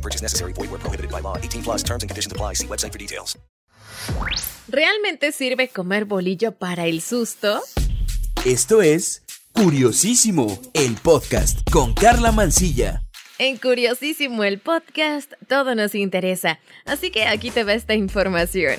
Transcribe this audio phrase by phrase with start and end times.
[0.00, 0.52] No purchase necessary.
[0.54, 1.36] Void where prohibited by law.
[1.36, 2.54] 18 plus terms and conditions apply.
[2.54, 3.38] See website for details.
[4.68, 7.60] ¿Realmente sirve comer bolillo para el susto?
[8.46, 13.02] Esto es Curiosísimo, el podcast con Carla Mancilla.
[13.38, 18.78] En Curiosísimo el podcast, todo nos interesa, así que aquí te va esta información.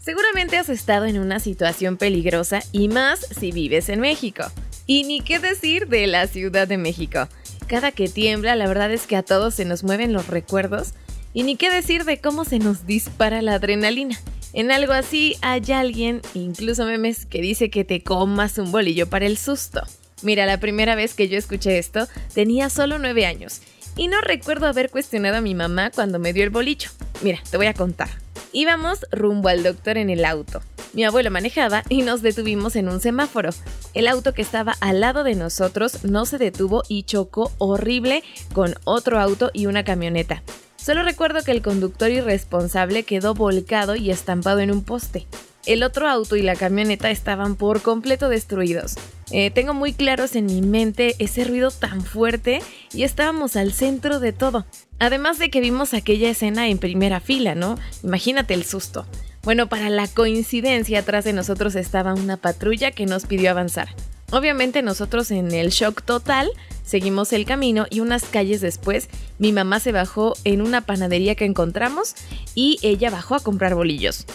[0.00, 4.44] Seguramente has estado en una situación peligrosa y más si vives en México.
[4.86, 7.28] Y ni qué decir de la Ciudad de México.
[7.68, 10.94] Cada que tiembla, la verdad es que a todos se nos mueven los recuerdos.
[11.34, 14.18] Y ni qué decir de cómo se nos dispara la adrenalina.
[14.54, 19.26] En algo así hay alguien, incluso memes, que dice que te comas un bolillo para
[19.26, 19.82] el susto.
[20.22, 23.60] Mira, la primera vez que yo escuché esto tenía solo 9 años
[23.96, 26.88] y no recuerdo haber cuestionado a mi mamá cuando me dio el bolillo.
[27.20, 28.08] Mira, te voy a contar.
[28.52, 30.62] Íbamos rumbo al doctor en el auto.
[30.92, 33.50] Mi abuelo manejaba y nos detuvimos en un semáforo.
[33.94, 38.22] El auto que estaba al lado de nosotros no se detuvo y chocó horrible
[38.52, 40.42] con otro auto y una camioneta.
[40.76, 45.26] Solo recuerdo que el conductor irresponsable quedó volcado y estampado en un poste.
[45.66, 48.94] El otro auto y la camioneta estaban por completo destruidos.
[49.30, 52.62] Eh, tengo muy claros en mi mente ese ruido tan fuerte
[52.94, 54.64] y estábamos al centro de todo.
[54.98, 57.76] Además de que vimos aquella escena en primera fila, ¿no?
[58.02, 59.04] Imagínate el susto.
[59.42, 63.88] Bueno, para la coincidencia, atrás de nosotros estaba una patrulla que nos pidió avanzar.
[64.30, 66.50] Obviamente nosotros en el shock total
[66.84, 71.46] seguimos el camino y unas calles después mi mamá se bajó en una panadería que
[71.46, 72.14] encontramos
[72.54, 74.26] y ella bajó a comprar bolillos.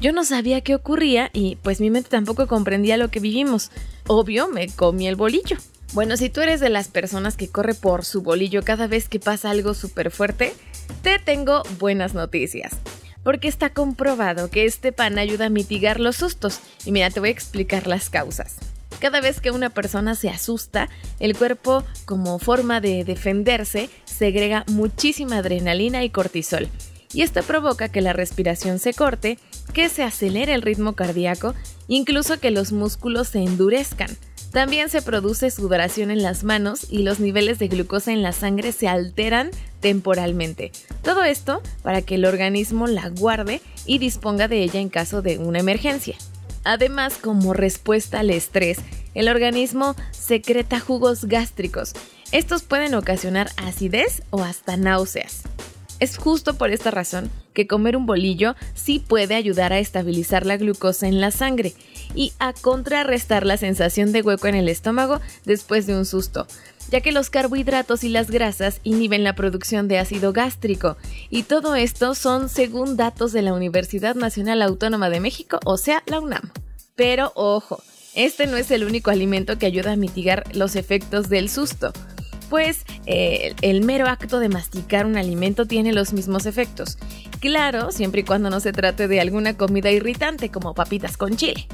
[0.00, 3.70] Yo no sabía qué ocurría y pues mi mente tampoco comprendía lo que vivimos.
[4.06, 5.58] Obvio, me comí el bolillo.
[5.92, 9.20] Bueno, si tú eres de las personas que corre por su bolillo cada vez que
[9.20, 10.54] pasa algo súper fuerte,
[11.02, 12.72] te tengo buenas noticias.
[13.22, 16.60] Porque está comprobado que este pan ayuda a mitigar los sustos.
[16.84, 18.56] Y mira, te voy a explicar las causas.
[19.00, 20.88] Cada vez que una persona se asusta,
[21.18, 26.68] el cuerpo, como forma de defenderse, segrega muchísima adrenalina y cortisol.
[27.12, 29.38] Y esto provoca que la respiración se corte,
[29.74, 31.54] que se acelere el ritmo cardíaco,
[31.88, 34.16] incluso que los músculos se endurezcan.
[34.52, 38.72] También se produce sudoración en las manos y los niveles de glucosa en la sangre
[38.72, 40.72] se alteran temporalmente.
[41.02, 45.38] Todo esto para que el organismo la guarde y disponga de ella en caso de
[45.38, 46.16] una emergencia.
[46.64, 48.78] Además, como respuesta al estrés,
[49.14, 51.94] el organismo secreta jugos gástricos.
[52.30, 55.42] Estos pueden ocasionar acidez o hasta náuseas.
[55.98, 60.56] Es justo por esta razón que comer un bolillo sí puede ayudar a estabilizar la
[60.56, 61.74] glucosa en la sangre
[62.14, 66.46] y a contrarrestar la sensación de hueco en el estómago después de un susto,
[66.90, 70.96] ya que los carbohidratos y las grasas inhiben la producción de ácido gástrico.
[71.30, 76.02] Y todo esto son según datos de la Universidad Nacional Autónoma de México, o sea,
[76.06, 76.50] la UNAM.
[76.94, 77.82] Pero ojo,
[78.14, 81.92] este no es el único alimento que ayuda a mitigar los efectos del susto
[82.52, 86.98] pues eh, el mero acto de masticar un alimento tiene los mismos efectos.
[87.40, 91.66] Claro, siempre y cuando no se trate de alguna comida irritante como papitas con chile.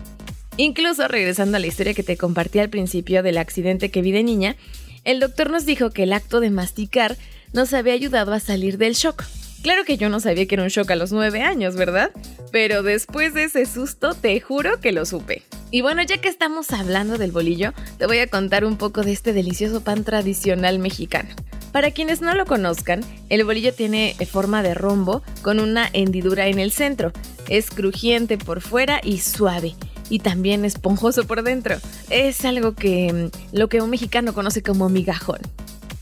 [0.58, 4.24] Incluso regresando a la historia que te compartí al principio del accidente que vi de
[4.24, 4.56] niña,
[5.04, 7.16] el doctor nos dijo que el acto de masticar
[7.52, 9.22] nos había ayudado a salir del shock.
[9.62, 12.10] Claro que yo no sabía que era un shock a los 9 años, ¿verdad?
[12.50, 15.44] Pero después de ese susto, te juro que lo supe.
[15.70, 19.12] Y bueno, ya que estamos hablando del bolillo, te voy a contar un poco de
[19.12, 21.28] este delicioso pan tradicional mexicano.
[21.70, 26.58] Para quienes no lo conozcan, el bolillo tiene forma de rombo con una hendidura en
[26.58, 27.12] el centro.
[27.48, 29.74] Es crujiente por fuera y suave.
[30.10, 31.76] Y también esponjoso por dentro.
[32.10, 35.40] Es algo que mm, lo que un mexicano conoce como migajón.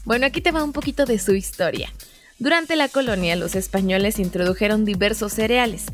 [0.04, 1.92] Bueno, aquí te va un poquito de su historia.
[2.38, 5.86] Durante la colonia, los españoles introdujeron diversos cereales,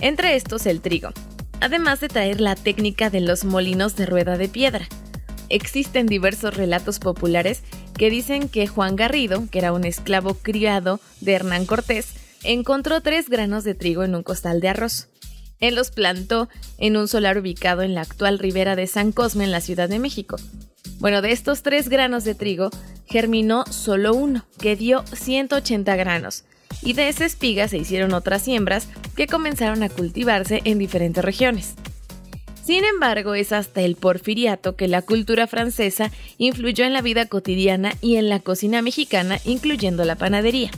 [0.00, 1.10] entre estos el trigo,
[1.60, 4.88] además de traer la técnica de los molinos de rueda de piedra.
[5.50, 7.62] Existen diversos relatos populares
[7.98, 12.08] que dicen que Juan Garrido, que era un esclavo criado de Hernán Cortés,
[12.44, 15.09] encontró tres granos de trigo en un costal de arroz.
[15.60, 16.48] Él los plantó
[16.78, 19.98] en un solar ubicado en la actual ribera de San Cosme en la Ciudad de
[19.98, 20.36] México.
[20.98, 22.70] Bueno, de estos tres granos de trigo,
[23.06, 26.44] germinó solo uno, que dio 180 granos,
[26.82, 31.74] y de esa espiga se hicieron otras siembras que comenzaron a cultivarse en diferentes regiones.
[32.62, 37.94] Sin embargo, es hasta el porfiriato que la cultura francesa influyó en la vida cotidiana
[38.00, 40.70] y en la cocina mexicana, incluyendo la panadería.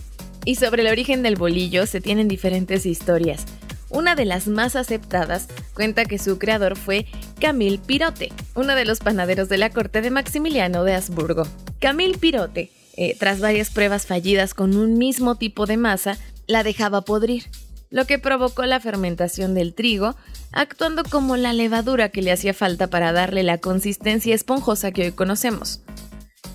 [0.45, 3.45] Y sobre el origen del bolillo se tienen diferentes historias.
[3.93, 7.07] Una de las más aceptadas cuenta que su creador fue
[7.39, 11.47] Camille Pirote, uno de los panaderos de la corte de Maximiliano de Habsburgo.
[11.79, 16.17] Camille Pirote, eh, tras varias pruebas fallidas con un mismo tipo de masa,
[16.47, 17.51] la dejaba podrir,
[17.91, 20.17] lo que provocó la fermentación del trigo,
[20.53, 25.13] actuando como la levadura que le hacía falta para darle la consistencia esponjosa que hoy
[25.13, 25.83] conocemos.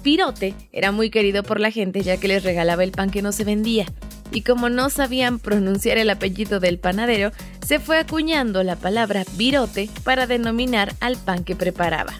[0.01, 3.31] Pirote era muy querido por la gente ya que les regalaba el pan que no
[3.31, 3.85] se vendía,
[4.31, 7.31] y como no sabían pronunciar el apellido del panadero,
[7.65, 12.13] se fue acuñando la palabra virote para denominar al pan que preparaba.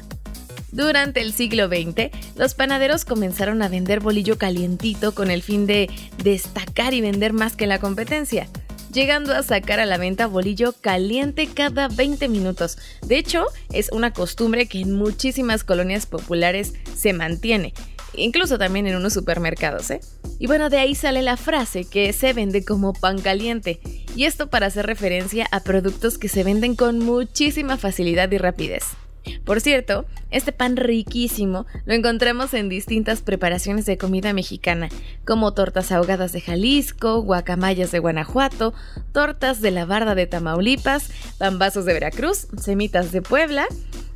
[0.71, 5.89] Durante el siglo XX, los panaderos comenzaron a vender bolillo calientito con el fin de
[6.23, 8.47] destacar y vender más que la competencia,
[8.91, 12.77] llegando a sacar a la venta bolillo caliente cada 20 minutos.
[13.01, 17.73] De hecho, es una costumbre que en muchísimas colonias populares se mantiene,
[18.13, 20.01] incluso también en unos supermercados, ¿eh?
[20.39, 23.79] Y bueno, de ahí sale la frase que se vende como pan caliente,
[24.15, 28.83] y esto para hacer referencia a productos que se venden con muchísima facilidad y rapidez.
[29.43, 34.89] Por cierto, este pan riquísimo lo encontramos en distintas preparaciones de comida mexicana,
[35.25, 38.73] como tortas ahogadas de Jalisco, guacamayas de Guanajuato,
[39.11, 43.67] tortas de la barda de Tamaulipas, pambazos de Veracruz, semitas de Puebla,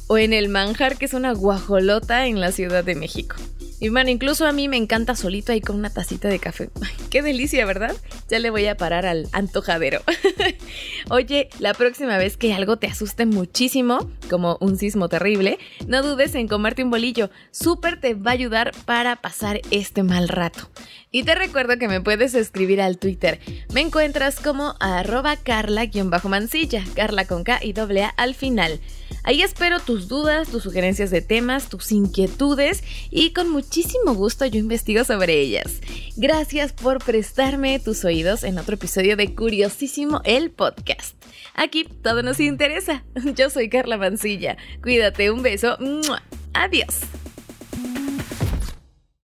[0.08, 3.36] o en el manjar que es una guajolota en la Ciudad de México.
[3.81, 6.69] Y bueno, incluso a mí me encanta solito ahí con una tacita de café.
[7.10, 7.95] qué delicia, ¿verdad?
[8.30, 10.01] Ya le voy a parar al antojadero.
[11.10, 15.57] Oye, la próxima vez que algo te asuste muchísimo, como un sismo terrible,
[15.88, 17.31] no dudes en comerte un bolillo.
[17.50, 20.69] Súper te va a ayudar para pasar este mal rato.
[21.10, 23.39] Y te recuerdo que me puedes escribir al Twitter.
[23.74, 28.80] Me encuentras como arroba carla-mancilla, carla con K y doble A al final.
[29.24, 34.59] Ahí espero tus dudas, tus sugerencias de temas, tus inquietudes y con muchísimo gusto yo
[34.59, 35.79] investigo sobre ellas.
[36.18, 41.15] Gracias por prestarme tus oídos en otro episodio de Curiosísimo el podcast.
[41.56, 43.06] Aquí todo nos interesa.
[43.35, 44.57] Yo soy Carla Mancilla.
[44.83, 45.77] Cuídate, un beso.
[46.53, 47.00] Adiós.